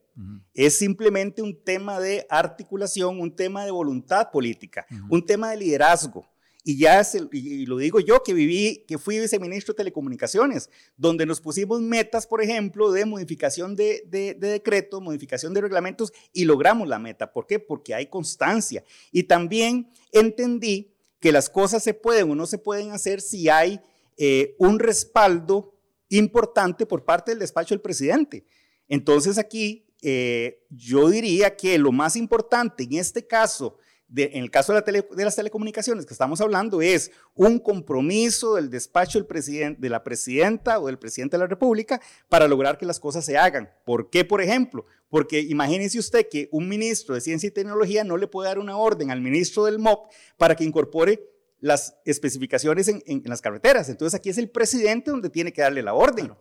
[0.55, 6.27] Es simplemente un tema de articulación, un tema de voluntad política, un tema de liderazgo.
[6.65, 11.27] Y ya es y lo digo yo que viví, que fui viceministro de Telecomunicaciones, donde
[11.27, 16.47] nos pusimos metas, por ejemplo, de modificación de, de, de decretos, modificación de reglamentos y
[16.47, 17.31] logramos la meta.
[17.31, 17.59] ¿Por qué?
[17.59, 18.85] Porque hay constancia.
[19.11, 23.83] Y también entendí que las cosas se pueden o no se pueden hacer si hay
[24.17, 25.75] eh, un respaldo
[26.19, 28.47] importante por parte del despacho del presidente.
[28.89, 33.79] Entonces aquí eh, yo diría que lo más importante en este caso,
[34.15, 39.27] en el caso de, las telecomunicaciones que estamos hablando, es un compromiso del despacho del
[39.27, 43.25] presidente, de la presidenta o del presidente de la República para lograr que las cosas
[43.25, 43.71] se hagan.
[43.87, 44.85] ¿Por qué, por ejemplo?
[45.09, 48.77] Porque imagínese usted que un ministro de Ciencia y Tecnología no le puede dar una
[48.77, 51.32] orden al ministro del MOP para que incorpore
[51.63, 53.89] las especificaciones en, las carreteras.
[53.89, 56.33] Entonces aquí es el presidente donde tiene que darle la orden.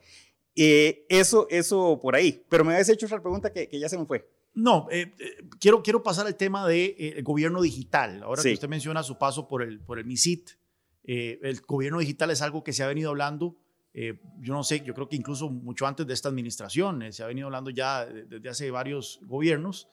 [0.56, 2.44] Eh, eso, eso por ahí.
[2.50, 4.28] Pero me habías hecho otra pregunta que, ya se me fue.
[4.56, 8.24] No, eh, eh, quiero, quiero pasar al tema del de, gobierno digital.
[8.24, 10.50] Ahora que usted menciona su paso por el, por el MISIT,
[11.04, 13.58] el gobierno digital es algo que se ha venido hablando,
[13.94, 17.48] yo no sé, yo creo que incluso mucho antes de esta administración, se ha venido
[17.48, 19.88] hablando ya desde hace varios gobiernos.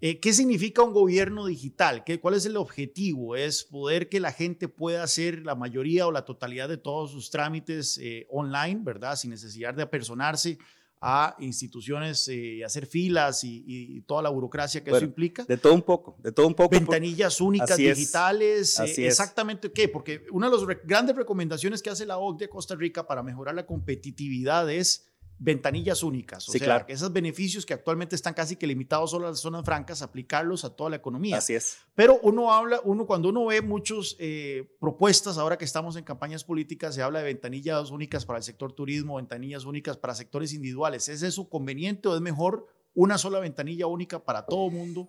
[0.00, 2.04] Eh, ¿Qué significa un gobierno digital?
[2.04, 3.34] ¿Qué, ¿Cuál es el objetivo?
[3.34, 7.30] Es poder que la gente pueda hacer la mayoría o la totalidad de todos sus
[7.30, 9.16] trámites eh, online, ¿verdad?
[9.16, 10.58] Sin necesidad de apersonarse
[11.00, 15.44] a instituciones y eh, hacer filas y, toda la burocracia que eso implica.
[15.44, 16.70] De todo un poco, de todo un poco.
[16.70, 18.78] Ventanillas únicas digitales.
[18.96, 23.06] exactamente qué, porque una de las grandes recomendaciones que hace la OCDE de Costa Rica
[23.06, 25.07] para mejorar la competitividad es
[25.38, 26.48] ventanillas únicas.
[26.48, 29.64] O sea, que esos beneficios que actualmente están casi que limitados solo a las zonas
[29.64, 31.38] francas, aplicarlos a toda la economía.
[31.38, 31.78] Así es.
[31.94, 36.44] Pero uno habla, uno cuando uno ve muchas eh, propuestas, ahora que estamos en campañas
[36.44, 41.08] políticas, se habla de ventanillas únicas para el sector turismo, ventanillas únicas para sectores individuales.
[41.08, 45.08] ¿Es eso conveniente o es mejor una sola ventanilla única para todo el mundo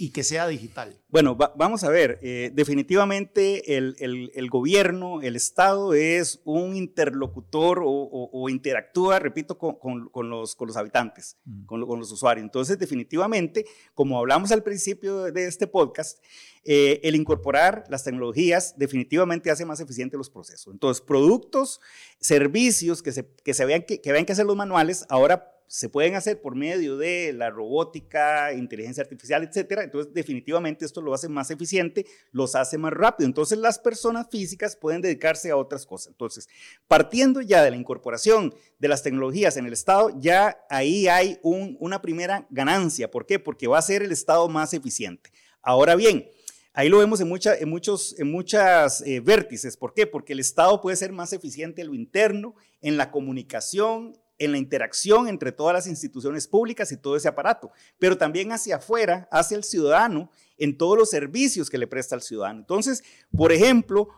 [0.00, 0.96] y que sea digital?
[1.08, 3.96] Bueno, vamos a ver, eh, definitivamente el,
[4.32, 10.76] el, gobierno, el Estado es un interlocutor o, interactúa, repito, con, con, los, con los
[10.76, 11.64] habitantes, mm.
[11.66, 12.44] con, con, los usuarios.
[12.44, 16.22] Entonces, definitivamente, como hablamos al principio de este podcast,
[16.64, 20.72] eh, el incorporar las tecnologías definitivamente hace más eficiente los procesos.
[20.72, 21.80] Entonces, productos,
[22.20, 25.90] servicios que se, que se vean que, que vean que hacer los manuales, ahora se
[25.90, 29.84] pueden hacer por medio de la robótica, inteligencia artificial, etcétera.
[29.84, 33.26] Entonces, definitivamente esto lo hace más eficiente, los hace más rápido.
[33.26, 36.08] Entonces, las personas físicas pueden dedicarse a otras cosas.
[36.08, 36.48] Entonces,
[36.88, 42.00] partiendo ya de la incorporación de las tecnologías en el Estado, ya ahí hay una
[42.00, 43.10] primera ganancia.
[43.10, 43.38] ¿Por qué?
[43.38, 45.30] Porque va a ser el Estado más eficiente.
[45.62, 46.28] Ahora bien,
[46.74, 49.76] Ahí lo vemos en, muchos muchas, eh, vértices.
[49.76, 50.06] ¿Por qué?
[50.06, 54.58] Porque el Estado puede ser más eficiente en lo interno, en la comunicación, en la
[54.58, 59.56] interacción entre todas las instituciones públicas y todo ese aparato, pero también hacia afuera, hacia
[59.56, 62.58] el ciudadano, en todos los servicios que le presta al ciudadano.
[62.58, 64.08] Entonces, por ejemplo,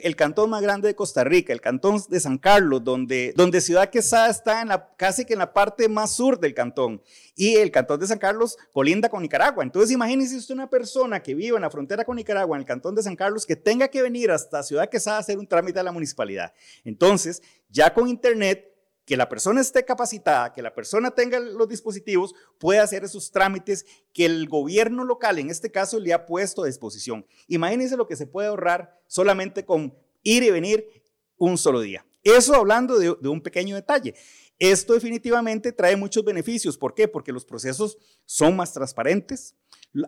[0.00, 3.90] el cantón más grande de Costa Rica, el cantón de San Carlos, donde, donde Ciudad
[3.90, 7.02] Quesada está en la, casi que en la parte más sur del cantón,
[7.34, 9.64] y el cantón de San Carlos colinda con Nicaragua.
[9.64, 12.94] Entonces, imagínese usted una persona que vive en la frontera con Nicaragua, en el cantón
[12.94, 15.82] de San Carlos, que tenga que venir hasta Ciudad Quesada a hacer un trámite a
[15.82, 16.52] la municipalidad.
[16.84, 18.67] Entonces, ya con Internet,
[19.08, 23.86] que la persona esté capacitada, que la persona tenga los dispositivos, puede hacer esos trámites
[24.12, 27.24] que el gobierno local, en este caso, le ha puesto a disposición.
[27.46, 31.02] Imagínense lo que se puede ahorrar solamente con ir y venir
[31.38, 32.04] un solo día.
[32.22, 34.14] Eso hablando de, un pequeño detalle.
[34.58, 36.76] Esto definitivamente trae muchos beneficios.
[36.76, 37.08] ¿Por qué?
[37.08, 39.54] Porque los procesos son más transparentes.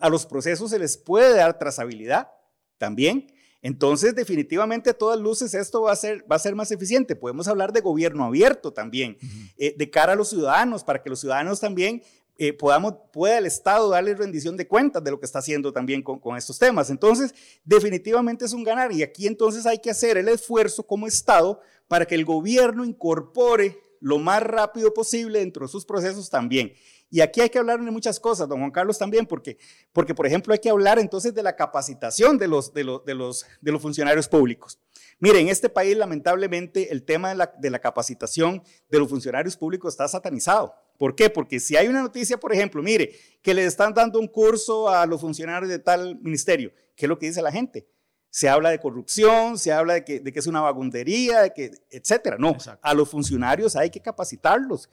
[0.02, 2.28] A los procesos se les puede dar trazabilidad
[2.76, 3.32] también.
[3.62, 7.14] Entonces, definitivamente a todas luces esto va a ser, va a ser más eficiente.
[7.14, 9.18] Podemos hablar de gobierno abierto también,
[9.58, 12.02] eh, de cara a los ciudadanos, para que los ciudadanos también
[12.38, 16.02] eh, podamos, pueda el Estado darle rendición de cuentas de lo que está haciendo también
[16.02, 16.88] con, con, estos temas.
[16.88, 21.60] Entonces, definitivamente es un ganar y aquí entonces hay que hacer el esfuerzo como Estado
[21.86, 26.72] para que el gobierno incorpore lo más rápido posible dentro de sus procesos también.
[27.10, 29.58] Y aquí hay que hablar de muchas cosas, don Juan Carlos también, porque,
[29.92, 33.14] porque por ejemplo hay que hablar entonces de la capacitación de los, de los, de
[33.14, 34.78] los, de los funcionarios públicos.
[35.18, 39.56] Mire, en este país lamentablemente el tema de la, de la capacitación de los funcionarios
[39.56, 40.72] públicos está satanizado.
[40.98, 41.30] ¿Por qué?
[41.30, 45.04] Porque si hay una noticia, por ejemplo, mire, que le están dando un curso a
[45.04, 47.88] los funcionarios de tal ministerio, ¿qué es lo que dice la gente?
[48.30, 51.70] Se habla de corrupción, se habla de que, de que es una vagundería, de que,
[51.90, 52.36] etcétera.
[52.38, 54.88] No, a los funcionarios hay que capacitarlos.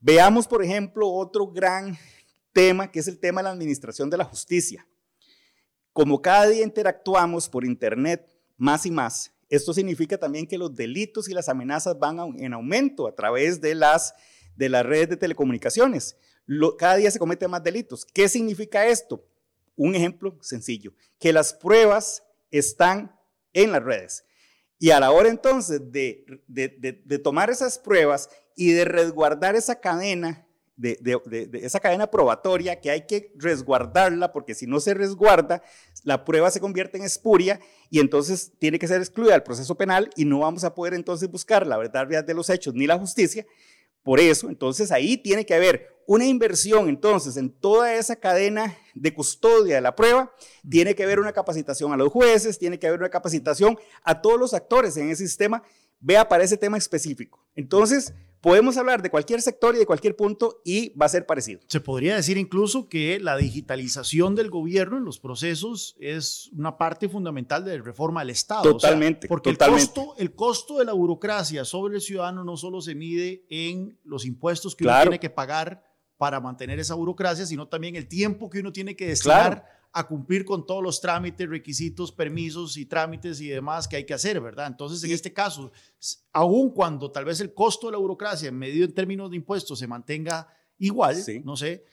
[0.00, 1.98] Veamos, por ejemplo, otro gran
[2.52, 4.86] tema que es el tema de la administración de la justicia.
[5.92, 11.28] Como cada día interactuamos por Internet más y más, esto significa también que los delitos
[11.28, 14.14] y las amenazas van en aumento a través de las,
[14.56, 16.16] de las redes de telecomunicaciones.
[16.78, 18.04] cada día se cometen más delitos.
[18.04, 19.24] ¿Qué significa esto?
[19.76, 23.14] Un ejemplo sencillo, que las pruebas están
[23.52, 24.24] en las redes.
[24.78, 30.46] Y a la hora entonces de, de, tomar esas pruebas y de resguardar esa cadena,
[30.76, 30.98] de,
[31.62, 35.62] esa cadena probatoria que hay que resguardarla, porque si no se resguarda,
[36.02, 40.10] la prueba se convierte en espuria y entonces tiene que ser excluida del proceso penal
[40.16, 43.46] y no vamos a poder entonces buscar la verdad de los hechos ni la justicia.
[44.02, 49.12] Por eso, entonces ahí tiene que haber una inversión entonces en toda esa cadena de
[49.12, 50.32] custodia de la prueba,
[50.68, 54.38] tiene que haber una capacitación a los jueces, tiene que haber una capacitación a todos
[54.38, 55.62] los actores en ese sistema,
[55.98, 57.44] vea para ese tema específico.
[57.56, 61.60] Entonces, podemos hablar de cualquier sector y de cualquier punto y va a ser parecido.
[61.68, 67.08] Se podría decir incluso que la digitalización del gobierno en los procesos es una parte
[67.08, 68.62] fundamental de la reforma del Estado.
[68.62, 69.28] Totalmente.
[69.28, 73.44] porque El, costo, el costo de la burocracia sobre el ciudadano no solo se mide
[73.48, 75.82] en los impuestos que uno tiene que pagar
[76.16, 80.44] para mantener esa burocracia, sino también el tiempo que uno tiene que destinar a cumplir
[80.44, 84.66] con todos los trámites, requisitos, permisos y trámites y demás que hay que hacer, ¿verdad?
[84.66, 85.72] Entonces, en este caso,
[86.32, 89.86] aun cuando tal vez el costo de la burocracia, medido en términos de impuestos, se
[89.86, 91.84] mantenga igual, no sé,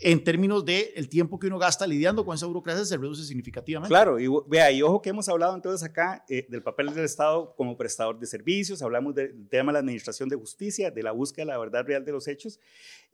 [0.00, 3.90] en términos de el tiempo que uno gasta lidiando con esa burocracia se reduce significativamente.
[3.90, 7.54] Claro, y vea, y ojo que hemos hablado entonces acá eh, del papel del Estado
[7.54, 11.44] como prestador de servicios, hablamos del tema de la administración de justicia, de la búsqueda
[11.44, 12.58] de la verdad real de los hechos,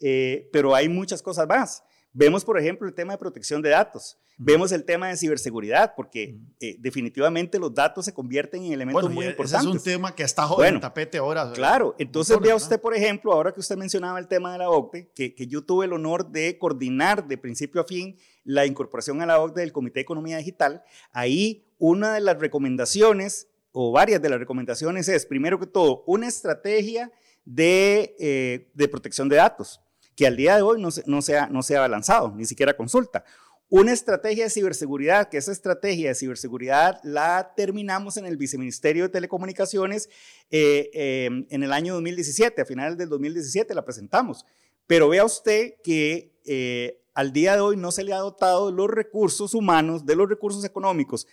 [0.01, 1.83] eh, pero hay muchas cosas más.
[2.19, 4.17] Vemos, por ejemplo, el tema de protección de datos.
[4.39, 9.27] Vemos el tema de ciberseguridad, porque eh, definitivamente los datos se convierten en elementos muy
[9.27, 9.61] importantes.
[9.61, 11.53] Ese es un tema que está en el tapete ahora.
[11.53, 15.11] Claro, entonces vea usted, por ejemplo, ahora que usted mencionaba el tema de la OCDE,
[15.15, 19.27] que, que yo tuve el honor de coordinar de principio a fin la incorporación a
[19.27, 24.31] la OCDE del Comité de Economía Digital, ahí una de las recomendaciones, o varias de
[24.31, 27.13] las recomendaciones es, primero que todo, una estrategia
[27.45, 29.83] de, eh, de protección de datos
[30.17, 33.23] que al día de hoy no se, no se, ha, no lanzado, ni siquiera consulta.
[33.69, 39.09] Una estrategia de ciberseguridad, que esa estrategia de ciberseguridad la terminamos en el Viceministerio de
[39.11, 40.09] Telecomunicaciones
[40.51, 44.47] eh, eh, en el año 2017, a finales del 2017 la presentamos.
[44.87, 48.89] Pero vea usted que eh, al día de hoy no se le ha dotado los
[48.89, 51.27] recursos humanos, de los recursos económicos,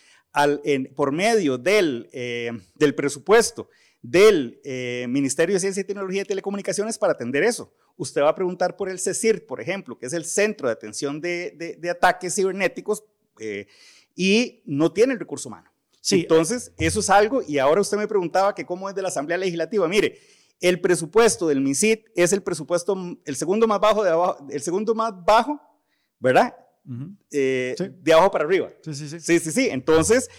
[0.96, 2.10] por medio del,
[2.74, 3.70] del presupuesto
[4.02, 4.60] del
[5.08, 8.90] Ministerio de Ciencia y Tecnología y Telecomunicaciones para atender eso usted va a preguntar por
[8.90, 13.04] el CECIR, por ejemplo, que es el Centro de Atención de, Ataques Cibernéticos,
[13.40, 13.68] eh,
[14.16, 15.72] y no tiene el recurso humano.
[16.02, 16.22] Sí.
[16.22, 19.38] Entonces, eso es algo, y ahora usted me preguntaba que cómo es de la Asamblea
[19.38, 19.88] Legislativa.
[19.88, 20.20] Mire,
[20.60, 24.96] el presupuesto del MISIT es el presupuesto, el segundo más bajo de abajo, el segundo
[24.96, 25.60] más bajo,
[26.20, 26.56] ¿verdad?
[27.32, 28.70] Eh, de abajo para arriba.
[28.84, 29.20] Sí, sí, sí.
[29.20, 29.70] Sí, sí, sí.
[29.70, 30.30] Entonces,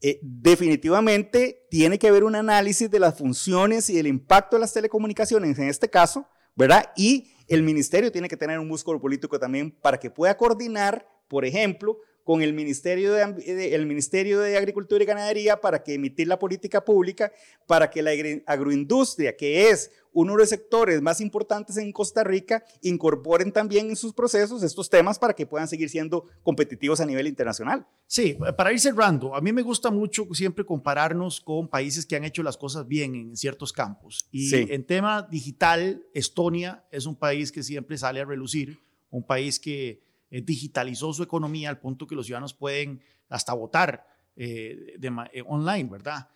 [0.00, 4.72] eh, definitivamente tiene que haber un análisis de las funciones y el impacto de las
[4.72, 6.92] telecomunicaciones en este caso, ¿verdad?
[6.96, 11.44] Y el ministerio tiene que tener un músculo político también para que pueda coordinar, por
[11.44, 16.38] ejemplo, con el Ministerio de, el Ministerio de Agricultura y Ganadería para que emitir la
[16.38, 17.30] política pública,
[17.66, 18.12] para que la
[18.46, 23.96] agroindustria, que es uno de los sectores más importantes en Costa Rica, incorporen también en
[23.96, 27.86] sus procesos estos temas para que puedan seguir siendo competitivos a nivel internacional.
[28.06, 32.24] Sí, para ir cerrando, a mí me gusta mucho siempre compararnos con países que han
[32.24, 34.26] hecho las cosas bien en ciertos campos.
[34.30, 38.78] Y en tema digital, Estonia es un país que siempre sale a relucir,
[39.10, 40.03] un país que
[40.34, 45.88] eh, digitalizó su economía al punto que los ciudadanos pueden hasta votar eh, eh, online,
[45.88, 46.28] ¿verdad?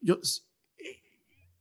[0.00, 0.18] yo,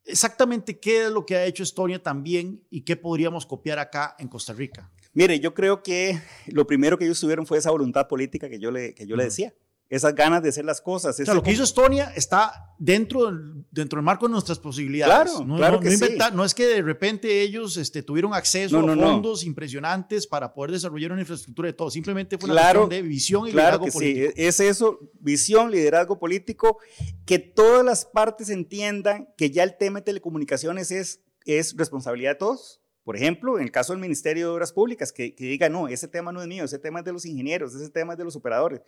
[0.03, 4.29] exactamente qué es lo que ha hecho Estonia también y qué podríamos copiar acá en
[4.29, 4.91] Costa Rica.
[5.13, 8.71] Mire, yo creo que lo primero que ellos tuvieron fue esa voluntad política que yo
[8.71, 9.53] le, que yo le decía
[9.95, 11.19] esas ganas de hacer las cosas.
[11.19, 13.31] O sea, lo que hizo Estonia está dentro,
[13.69, 15.31] dentro del marco de nuestras posibilidades.
[15.31, 16.17] Claro, no, claro que sí.
[16.33, 21.11] no es que de repente ellos este, tuvieron acceso a fondos impresionantes para poder desarrollar
[21.11, 21.91] una infraestructura de todo.
[21.91, 24.31] Simplemente fue una cuestión de visión y liderazgo político.
[24.35, 24.41] Sí.
[24.41, 26.79] Es eso, visión, liderazgo político,
[27.27, 32.39] que todas las partes entiendan que ya el tema de telecomunicaciones es, es responsabilidad de
[32.39, 36.07] todos Por ejemplo, en el caso del Ministerio de Obras Públicas, que, diga, no, ese
[36.07, 38.35] tema no es mío, ese tema es de los ingenieros, ese tema es de los
[38.35, 38.81] operadores.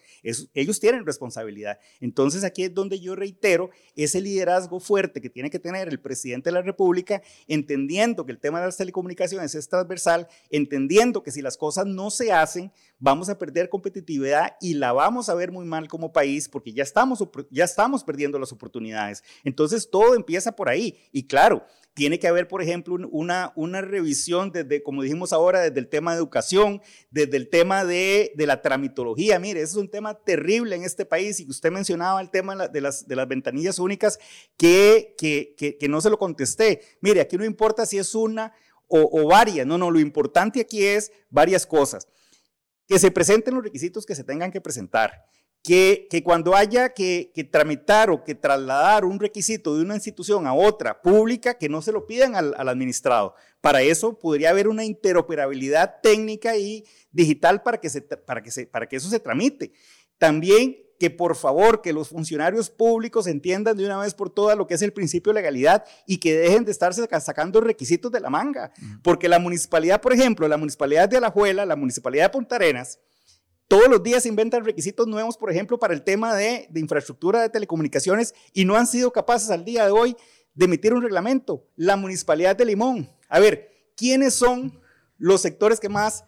[0.53, 1.79] ellos tienen responsabilidad.
[1.99, 6.49] Entonces aquí es donde yo reitero ese liderazgo fuerte que tiene que tener el presidente
[6.49, 11.41] de la República, entendiendo que el tema de las telecomunicaciones es transversal, entendiendo que si
[11.41, 15.65] las cosas no se hacen, vamos a perder competitividad y la vamos a ver muy
[15.65, 19.23] mal como país porque ya estamos, ya estamos perdiendo las oportunidades.
[19.43, 20.97] Entonces todo empieza por ahí.
[21.11, 25.87] Y claro, tiene que haber, por ejemplo, una, revisión desde, como dijimos ahora, desde el
[25.87, 29.39] tema de educación, desde el tema de, la tramitología.
[29.39, 32.81] Mire, ese es un tema terrible en este país y usted mencionaba el tema de
[32.81, 34.19] las, ventanillas únicas
[34.57, 35.15] que,
[35.89, 36.81] no se lo contesté.
[36.99, 38.53] Mire, aquí no importa si es una
[38.87, 42.09] o, o varias, no, no, lo importante aquí es varias cosas.
[42.87, 45.25] Que se presenten los requisitos que se tengan que presentar
[45.65, 51.01] que, cuando haya que, tramitar o que trasladar un requisito de una institución a otra
[51.01, 53.33] pública, que no se lo pidan al, administrado.
[53.61, 58.67] Para eso podría haber una interoperabilidad técnica y digital para que, se, para que, se,
[58.67, 59.73] para que eso se tramite.
[60.19, 64.67] También que por favor que los funcionarios públicos entiendan de una vez por todas lo
[64.67, 68.29] que es el principio de legalidad y que dejen de estarse sacando requisitos de la
[68.29, 68.71] manga.
[69.01, 72.99] Porque la municipalidad, por ejemplo, la municipalidad de Alajuela, la municipalidad de Punta Arenas,
[73.67, 78.33] todos los días inventan requisitos nuevos, por ejemplo, para el tema de, infraestructura de telecomunicaciones
[78.53, 80.15] y no han sido capaces al día de hoy
[80.53, 81.67] de emitir un reglamento.
[81.75, 83.09] La Municipalidad de Limón.
[83.27, 84.79] A ver, ¿quiénes son
[85.17, 86.25] los sectores que más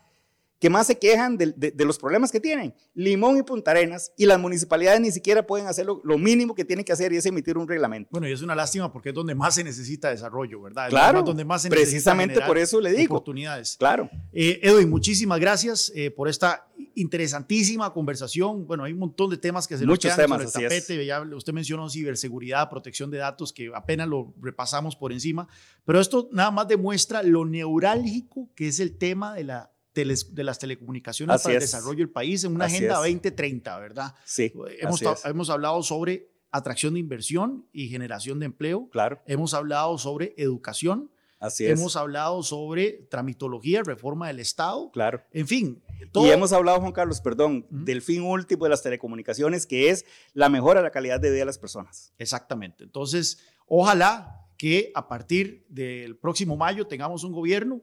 [0.59, 2.73] que más se quejan de, los problemas que tienen.
[2.93, 6.83] Limón y Punta Arenas y las municipalidades ni siquiera pueden hacer lo, mínimo que tienen
[6.83, 8.09] que hacer y es emitir un reglamento.
[8.11, 10.89] Bueno, y es una lástima porque es donde más se necesita desarrollo, ¿verdad?
[10.89, 13.15] claro, donde más se precisamente por eso le digo.
[13.15, 13.75] Oportunidades.
[13.77, 14.09] Claro.
[14.33, 18.65] Eh, Edwin, muchísimas gracias eh, por esta interesantísima conversación.
[18.65, 21.05] Bueno, hay un montón de temas que se nos quedan sobre el tapete.
[21.05, 25.47] Ya usted mencionó ciberseguridad, protección de datos, que apenas lo repasamos por encima,
[25.85, 29.71] pero esto nada más demuestra lo neurálgico que es el tema de la
[30.05, 34.15] de las telecomunicaciones para el desarrollo del país en una agenda 2030, ¿verdad?
[34.25, 34.53] Sí.
[34.79, 38.89] Hemos, hemos hablado sobre atracción de inversión y generación de empleo.
[38.89, 39.21] Claro.
[39.25, 41.11] Hemos hablado sobre educación.
[41.39, 41.79] Así es.
[41.79, 44.89] Hemos hablado sobre tramitología, reforma del Estado.
[44.91, 45.21] Claro.
[45.31, 45.83] En fin.
[46.13, 50.49] Y hemos hablado, Juan Carlos, perdón, del fin último de las telecomunicaciones, que es la
[50.49, 52.13] mejora de la calidad de vida de las personas.
[52.17, 52.83] Exactamente.
[52.83, 57.81] Entonces, ojalá que a partir del próximo mayo tengamos un gobierno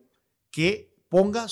[0.51, 1.47] que ponga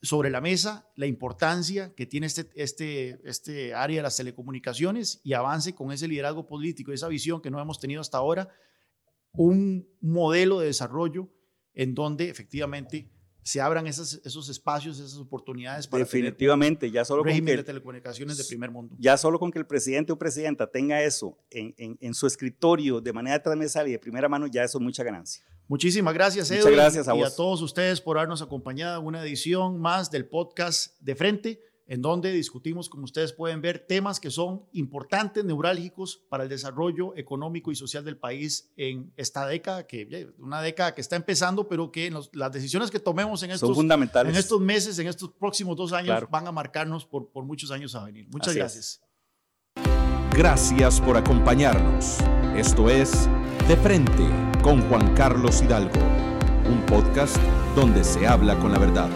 [0.00, 5.32] sobre la mesa la importancia que tiene este, este, este área de las telecomunicaciones y
[5.32, 8.48] avance con ese liderazgo político, esa visión que no hemos tenido hasta ahora,
[9.32, 11.28] un modelo de desarrollo
[11.74, 13.10] en donde efectivamente
[13.42, 17.64] se abran esos, esos espacios, esas oportunidades para definitivamente ya solo régimen con que, de
[17.64, 18.94] telecomunicaciones de primer mundo.
[18.98, 23.00] Ya solo con que el presidente o presidenta tenga eso en, en, en su escritorio
[23.00, 25.44] de manera transversal y de primera mano, ya eso es mucha ganancia.
[25.68, 29.78] Muchísimas gracias, Muchas gracias a y a todos ustedes por habernos acompañado en una edición
[29.78, 34.64] más del podcast de frente, en donde discutimos, como ustedes pueden ver, temas que son
[34.72, 40.62] importantes, neurálgicos para el desarrollo económico y social del país en esta década, que una
[40.62, 44.32] década que está empezando, pero que las decisiones que tomemos en estos, fundamentales.
[44.32, 47.94] en estos meses, en estos próximos dos años, van a marcarnos por, por muchos años
[47.94, 48.26] a venir.
[48.30, 49.02] Muchas gracias.
[50.34, 52.18] Gracias por acompañarnos.
[52.58, 53.28] Esto es
[53.68, 54.28] De Frente
[54.64, 56.00] con Juan Carlos Hidalgo,
[56.68, 57.36] un podcast
[57.76, 59.08] donde se habla con la verdad.